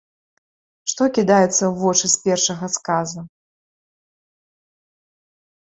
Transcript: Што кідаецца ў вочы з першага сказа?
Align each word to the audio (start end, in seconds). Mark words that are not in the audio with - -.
Што 0.93 1.03
кідаецца 1.17 1.51
ў 1.51 1.69
вочы 1.83 2.07
з 2.15 2.23
першага 2.25 2.73
сказа? 2.79 3.19